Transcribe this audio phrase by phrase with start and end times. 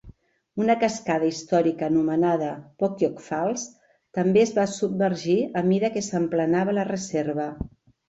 [0.63, 2.49] Una cascada històrica anomenada
[2.85, 3.67] Pokiok Falls
[4.21, 7.53] també es va submergir a mida que s"emplenava la reserva.